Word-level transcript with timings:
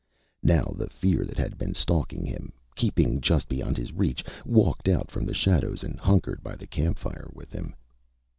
Now 0.41 0.73
the 0.75 0.89
fear 0.89 1.23
that 1.25 1.37
had 1.37 1.59
been 1.59 1.75
stalking 1.75 2.25
him, 2.25 2.53
keeping 2.75 3.21
just 3.21 3.47
beyond 3.47 3.77
his 3.77 3.93
reach, 3.93 4.25
walked 4.43 4.87
out 4.87 5.11
from 5.11 5.27
the 5.27 5.33
shadows 5.35 5.83
and 5.83 5.99
hunkered 5.99 6.41
by 6.41 6.55
the 6.55 6.65
campfire 6.65 7.29
with 7.35 7.51
him. 7.51 7.75